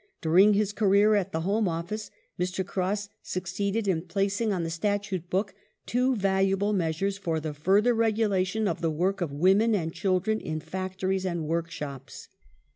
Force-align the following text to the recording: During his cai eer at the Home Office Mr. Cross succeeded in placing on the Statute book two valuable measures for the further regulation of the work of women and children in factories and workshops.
During 0.19 0.55
his 0.55 0.73
cai 0.73 0.95
eer 0.95 1.13
at 1.13 1.31
the 1.31 1.41
Home 1.41 1.67
Office 1.67 2.09
Mr. 2.39 2.65
Cross 2.65 3.09
succeeded 3.21 3.87
in 3.87 4.01
placing 4.01 4.51
on 4.51 4.63
the 4.63 4.71
Statute 4.71 5.29
book 5.29 5.53
two 5.85 6.15
valuable 6.15 6.73
measures 6.73 7.19
for 7.19 7.39
the 7.39 7.53
further 7.53 7.93
regulation 7.93 8.67
of 8.67 8.81
the 8.81 8.89
work 8.89 9.21
of 9.21 9.31
women 9.31 9.75
and 9.75 9.93
children 9.93 10.39
in 10.41 10.59
factories 10.59 11.23
and 11.23 11.45
workshops. 11.47 12.29